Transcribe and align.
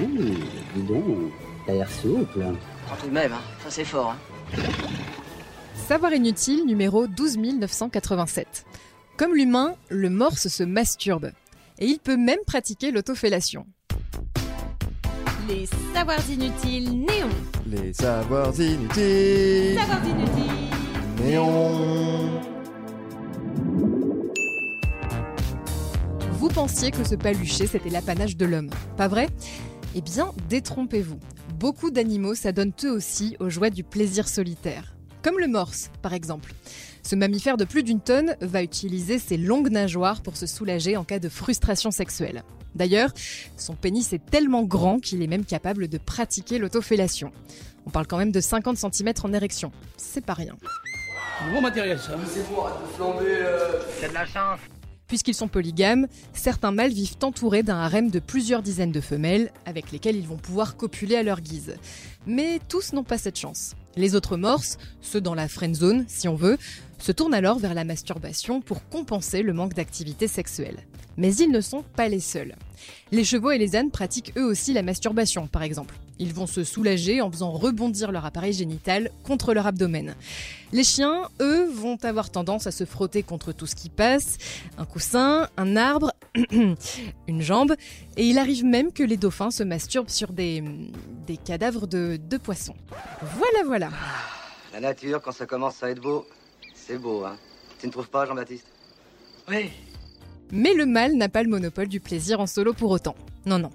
Ouh, 0.00 0.08
dis 0.74 0.82
donc, 0.82 1.32
t'as 1.66 1.74
l'air 1.74 1.90
souple. 1.90 2.44
Quand 2.88 2.96
tout 2.96 3.08
de 3.08 3.12
même, 3.12 3.32
hein. 3.32 3.40
ça 3.62 3.70
c'est 3.70 3.84
fort. 3.84 4.12
Hein. 4.12 4.62
Savoir 5.86 6.12
inutile 6.12 6.64
numéro 6.64 7.06
12987. 7.06 8.64
Comme 9.16 9.34
l'humain, 9.34 9.74
le 9.90 10.08
morse 10.08 10.48
se 10.48 10.62
masturbe. 10.62 11.32
Et 11.78 11.86
il 11.86 11.98
peut 11.98 12.16
même 12.16 12.38
pratiquer 12.46 12.90
l'autofellation. 12.90 13.66
Les 15.48 15.66
savoirs 15.92 16.30
inutiles 16.30 17.04
néons. 17.04 17.28
Les 17.66 17.92
savoirs 17.92 18.58
inutiles. 18.60 19.78
Savoirs 19.78 20.06
inutiles. 20.06 20.70
Néon. 21.20 22.51
Pensiez 26.52 26.90
que 26.90 27.02
ce 27.02 27.14
paluché, 27.14 27.66
c'était 27.66 27.88
l'apanage 27.88 28.36
de 28.36 28.44
l'homme, 28.44 28.68
pas 28.98 29.08
vrai? 29.08 29.28
Eh 29.94 30.02
bien, 30.02 30.32
détrompez-vous. 30.50 31.18
Beaucoup 31.58 31.90
d'animaux 31.90 32.34
s'adonnent 32.34 32.74
eux 32.84 32.90
aussi 32.90 33.36
aux 33.40 33.48
joies 33.48 33.70
du 33.70 33.84
plaisir 33.84 34.28
solitaire. 34.28 34.94
Comme 35.22 35.38
le 35.38 35.46
morse, 35.46 35.90
par 36.02 36.12
exemple. 36.12 36.52
Ce 37.02 37.16
mammifère 37.16 37.56
de 37.56 37.64
plus 37.64 37.82
d'une 37.82 38.00
tonne 38.00 38.36
va 38.42 38.62
utiliser 38.62 39.18
ses 39.18 39.38
longues 39.38 39.70
nageoires 39.70 40.20
pour 40.20 40.36
se 40.36 40.46
soulager 40.46 40.96
en 40.96 41.04
cas 41.04 41.18
de 41.18 41.30
frustration 41.30 41.90
sexuelle. 41.90 42.42
D'ailleurs, 42.74 43.12
son 43.56 43.74
pénis 43.74 44.12
est 44.12 44.24
tellement 44.24 44.62
grand 44.62 44.98
qu'il 44.98 45.22
est 45.22 45.26
même 45.26 45.46
capable 45.46 45.88
de 45.88 45.98
pratiquer 45.98 46.58
l'autofellation. 46.58 47.32
On 47.86 47.90
parle 47.90 48.06
quand 48.06 48.18
même 48.18 48.32
de 48.32 48.40
50 48.40 48.76
cm 48.76 49.12
en 49.24 49.32
érection. 49.32 49.72
C'est 49.96 50.24
pas 50.24 50.34
rien. 50.34 50.56
Bon 51.52 51.62
matériel 51.62 51.98
ça. 51.98 52.14
C'est 52.26 52.46
bon, 52.48 52.64
flamber. 52.96 53.24
Euh... 53.26 53.80
T'as 54.00 54.08
de 54.08 54.14
la 54.14 54.26
chance. 54.26 54.60
Puisqu'ils 55.12 55.34
sont 55.34 55.46
polygames, 55.46 56.06
certains 56.32 56.70
mâles 56.72 56.94
vivent 56.94 57.18
entourés 57.22 57.62
d'un 57.62 57.76
harem 57.76 58.10
de 58.10 58.18
plusieurs 58.18 58.62
dizaines 58.62 58.92
de 58.92 59.02
femelles 59.02 59.52
avec 59.66 59.92
lesquelles 59.92 60.16
ils 60.16 60.26
vont 60.26 60.38
pouvoir 60.38 60.74
copuler 60.74 61.16
à 61.16 61.22
leur 61.22 61.42
guise. 61.42 61.76
Mais 62.26 62.60
tous 62.66 62.94
n'ont 62.94 63.04
pas 63.04 63.18
cette 63.18 63.38
chance. 63.38 63.74
Les 63.94 64.14
autres 64.14 64.38
morses, 64.38 64.78
ceux 65.02 65.20
dans 65.20 65.34
la 65.34 65.48
friend 65.48 65.74
zone 65.74 66.06
si 66.08 66.28
on 66.28 66.34
veut, 66.34 66.56
se 66.98 67.12
tournent 67.12 67.34
alors 67.34 67.58
vers 67.58 67.74
la 67.74 67.84
masturbation 67.84 68.62
pour 68.62 68.88
compenser 68.88 69.42
le 69.42 69.52
manque 69.52 69.74
d'activité 69.74 70.28
sexuelle. 70.28 70.78
Mais 71.18 71.34
ils 71.34 71.50
ne 71.50 71.60
sont 71.60 71.84
pas 71.94 72.08
les 72.08 72.18
seuls. 72.18 72.54
Les 73.10 73.24
chevaux 73.24 73.50
et 73.50 73.58
les 73.58 73.76
ânes 73.76 73.90
pratiquent 73.90 74.32
eux 74.38 74.46
aussi 74.46 74.72
la 74.72 74.82
masturbation, 74.82 75.46
par 75.46 75.62
exemple. 75.62 75.94
Ils 76.22 76.32
vont 76.32 76.46
se 76.46 76.62
soulager 76.62 77.20
en 77.20 77.32
faisant 77.32 77.50
rebondir 77.50 78.12
leur 78.12 78.24
appareil 78.24 78.52
génital 78.52 79.10
contre 79.24 79.54
leur 79.54 79.66
abdomen. 79.66 80.14
Les 80.72 80.84
chiens, 80.84 81.28
eux, 81.40 81.68
vont 81.68 81.98
avoir 82.04 82.30
tendance 82.30 82.68
à 82.68 82.70
se 82.70 82.84
frotter 82.84 83.24
contre 83.24 83.50
tout 83.50 83.66
ce 83.66 83.74
qui 83.74 83.88
passe, 83.88 84.38
un 84.78 84.84
coussin, 84.84 85.48
un 85.56 85.74
arbre, 85.74 86.12
une 86.52 87.42
jambe, 87.42 87.74
et 88.16 88.24
il 88.24 88.38
arrive 88.38 88.64
même 88.64 88.92
que 88.92 89.02
les 89.02 89.16
dauphins 89.16 89.50
se 89.50 89.64
masturbent 89.64 90.10
sur 90.10 90.32
des, 90.32 90.62
des 91.26 91.36
cadavres 91.36 91.88
de, 91.88 92.20
de 92.22 92.36
poissons. 92.36 92.76
Voilà, 93.20 93.64
voilà. 93.66 93.90
La 94.72 94.78
nature, 94.78 95.20
quand 95.20 95.32
ça 95.32 95.46
commence 95.46 95.82
à 95.82 95.90
être 95.90 96.00
beau, 96.00 96.24
c'est 96.72 96.98
beau, 96.98 97.24
hein. 97.24 97.36
Tu 97.80 97.88
ne 97.88 97.90
trouves 97.90 98.10
pas, 98.10 98.26
Jean-Baptiste? 98.26 98.68
Oui. 99.48 99.70
Mais 100.52 100.72
le 100.72 100.86
mâle 100.86 101.14
n'a 101.16 101.28
pas 101.28 101.42
le 101.42 101.48
monopole 101.48 101.88
du 101.88 101.98
plaisir 101.98 102.38
en 102.38 102.46
solo 102.46 102.74
pour 102.74 102.92
autant. 102.92 103.16
Non, 103.44 103.58
non. 103.58 103.70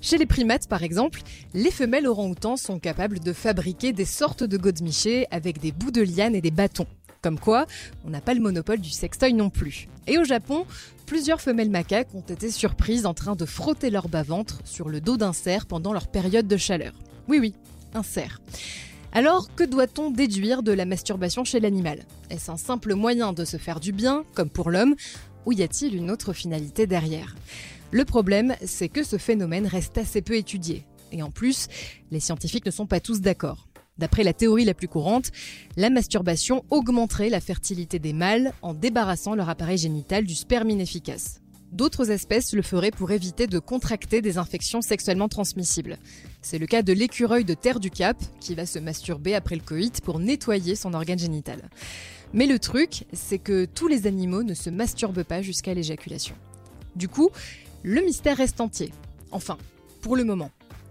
Chez 0.00 0.16
les 0.16 0.26
primates, 0.26 0.68
par 0.68 0.82
exemple, 0.82 1.22
les 1.54 1.70
femelles 1.70 2.06
orang-outans 2.06 2.56
sont 2.56 2.78
capables 2.78 3.18
de 3.18 3.32
fabriquer 3.32 3.92
des 3.92 4.04
sortes 4.04 4.44
de 4.44 4.56
godemichés 4.56 5.26
avec 5.30 5.58
des 5.60 5.72
bouts 5.72 5.90
de 5.90 6.02
liane 6.02 6.34
et 6.34 6.40
des 6.40 6.50
bâtons. 6.50 6.86
Comme 7.20 7.38
quoi, 7.38 7.66
on 8.04 8.10
n'a 8.10 8.20
pas 8.20 8.34
le 8.34 8.40
monopole 8.40 8.78
du 8.78 8.90
sextoy 8.90 9.32
non 9.32 9.50
plus. 9.50 9.88
Et 10.06 10.18
au 10.18 10.24
Japon, 10.24 10.66
plusieurs 11.04 11.40
femelles 11.40 11.70
macaques 11.70 12.14
ont 12.14 12.20
été 12.20 12.50
surprises 12.50 13.06
en 13.06 13.14
train 13.14 13.34
de 13.34 13.44
frotter 13.44 13.90
leur 13.90 14.08
bas-ventre 14.08 14.60
sur 14.64 14.88
le 14.88 15.00
dos 15.00 15.16
d'un 15.16 15.32
cerf 15.32 15.66
pendant 15.66 15.92
leur 15.92 16.06
période 16.06 16.46
de 16.46 16.56
chaleur. 16.56 16.92
Oui, 17.26 17.38
oui, 17.40 17.54
un 17.94 18.04
cerf. 18.04 18.40
Alors, 19.12 19.52
que 19.54 19.64
doit-on 19.64 20.10
déduire 20.10 20.62
de 20.62 20.70
la 20.70 20.84
masturbation 20.84 21.42
chez 21.42 21.58
l'animal? 21.60 22.04
Est-ce 22.30 22.50
un 22.50 22.56
simple 22.56 22.94
moyen 22.94 23.32
de 23.32 23.44
se 23.44 23.56
faire 23.56 23.80
du 23.80 23.90
bien, 23.90 24.22
comme 24.34 24.50
pour 24.50 24.70
l'homme, 24.70 24.94
ou 25.44 25.52
y 25.52 25.62
a-t-il 25.62 25.96
une 25.96 26.10
autre 26.10 26.32
finalité 26.32 26.86
derrière? 26.86 27.34
Le 27.90 28.04
problème, 28.04 28.54
c'est 28.64 28.90
que 28.90 29.02
ce 29.02 29.16
phénomène 29.16 29.66
reste 29.66 29.96
assez 29.96 30.20
peu 30.20 30.36
étudié. 30.36 30.84
Et 31.10 31.22
en 31.22 31.30
plus, 31.30 31.68
les 32.10 32.20
scientifiques 32.20 32.66
ne 32.66 32.70
sont 32.70 32.86
pas 32.86 33.00
tous 33.00 33.22
d'accord. 33.22 33.66
D'après 33.96 34.24
la 34.24 34.34
théorie 34.34 34.66
la 34.66 34.74
plus 34.74 34.88
courante, 34.88 35.32
la 35.76 35.88
masturbation 35.88 36.64
augmenterait 36.70 37.30
la 37.30 37.40
fertilité 37.40 37.98
des 37.98 38.12
mâles 38.12 38.52
en 38.60 38.74
débarrassant 38.74 39.34
leur 39.34 39.48
appareil 39.48 39.78
génital 39.78 40.24
du 40.24 40.34
sperme 40.34 40.70
inefficace. 40.70 41.40
D'autres 41.72 42.10
espèces 42.10 42.54
le 42.54 42.62
feraient 42.62 42.90
pour 42.90 43.10
éviter 43.10 43.46
de 43.46 43.58
contracter 43.58 44.22
des 44.22 44.38
infections 44.38 44.80
sexuellement 44.80 45.28
transmissibles. 45.28 45.98
C'est 46.42 46.58
le 46.58 46.66
cas 46.66 46.82
de 46.82 46.92
l'écureuil 46.92 47.44
de 47.44 47.54
terre 47.54 47.80
du 47.80 47.90
Cap 47.90 48.16
qui 48.40 48.54
va 48.54 48.66
se 48.66 48.78
masturber 48.78 49.34
après 49.34 49.56
le 49.56 49.62
coït 49.62 50.00
pour 50.02 50.18
nettoyer 50.18 50.76
son 50.76 50.94
organe 50.94 51.18
génital. 51.18 51.68
Mais 52.32 52.46
le 52.46 52.58
truc, 52.58 53.04
c'est 53.12 53.38
que 53.38 53.64
tous 53.64 53.88
les 53.88 54.06
animaux 54.06 54.42
ne 54.42 54.54
se 54.54 54.70
masturbent 54.70 55.24
pas 55.24 55.42
jusqu'à 55.42 55.74
l'éjaculation. 55.74 56.36
Du 56.96 57.08
coup, 57.08 57.30
le 57.82 58.00
mystère 58.00 58.36
reste 58.36 58.60
entier. 58.60 58.92
Enfin, 59.30 59.58
pour 60.00 60.16
le 60.16 60.24
moment. 60.24 60.50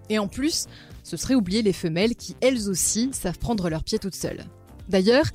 Et 0.09 0.20
en 0.20 0.28
plus, 0.28 0.68
ce 1.03 1.18
serait 1.18 1.36
oublier 1.36 1.62
les 1.62 1.74
femelles 1.74 2.16
qui, 2.16 2.36
elles 2.42 2.70
aussi, 2.70 3.09
savent 3.14 3.40
prendre 3.40 3.70
leurs 3.70 3.84
pieds 3.84 4.00
toutes 4.00 4.16
seules. 4.16 4.46
D'ailleurs, 4.90 5.25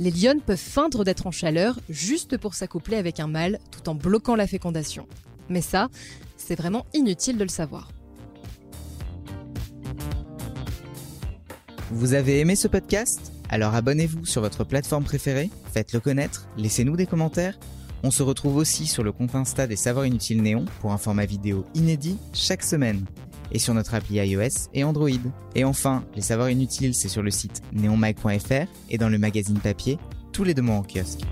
les 0.00 0.10
lionnes 0.10 0.42
peuvent 0.42 0.58
feindre 0.58 1.02
d'être 1.02 1.26
en 1.26 1.30
chaleur 1.30 1.80
juste 1.88 2.36
pour 2.36 2.54
s'accoupler 2.54 2.96
avec 2.96 3.20
un 3.20 3.26
mâle 3.26 3.58
tout 3.70 3.88
en 3.88 3.94
bloquant 3.94 4.36
la 4.36 4.46
fécondation. 4.46 5.06
Mais 5.48 5.62
ça, 5.62 5.88
c'est 6.36 6.56
vraiment 6.56 6.84
inutile 6.92 7.38
de 7.38 7.44
le 7.44 7.48
savoir. 7.48 7.90
Vous 11.90 12.12
avez 12.12 12.40
aimé 12.40 12.54
ce 12.54 12.68
podcast? 12.68 13.32
Alors 13.48 13.74
abonnez-vous 13.74 14.26
sur 14.26 14.42
votre 14.42 14.62
plateforme 14.62 15.04
préférée, 15.04 15.48
faites-le 15.72 16.00
connaître, 16.00 16.46
laissez-nous 16.58 16.96
des 16.96 17.06
commentaires. 17.06 17.58
On 18.02 18.10
se 18.10 18.22
retrouve 18.22 18.56
aussi 18.56 18.86
sur 18.86 19.02
le 19.02 19.12
compte 19.12 19.34
Insta 19.34 19.66
des 19.66 19.76
Savoirs 19.76 20.06
Inutiles 20.06 20.42
Néon 20.42 20.64
pour 20.80 20.92
un 20.92 20.98
format 20.98 21.26
vidéo 21.26 21.64
inédit 21.74 22.18
chaque 22.32 22.62
semaine. 22.62 23.04
Et 23.50 23.58
sur 23.58 23.74
notre 23.74 23.94
appli 23.94 24.16
iOS 24.16 24.68
et 24.74 24.84
Android. 24.84 25.08
Et 25.54 25.64
enfin, 25.64 26.04
les 26.14 26.20
Savoirs 26.20 26.50
Inutiles, 26.50 26.94
c'est 26.94 27.08
sur 27.08 27.22
le 27.22 27.30
site 27.30 27.62
neonmag.fr 27.72 28.66
et 28.90 28.98
dans 28.98 29.08
le 29.08 29.18
magazine 29.18 29.58
papier 29.58 29.98
tous 30.32 30.44
les 30.44 30.54
deux 30.54 30.62
mois 30.62 30.76
en 30.76 30.82
kiosque. 30.82 31.22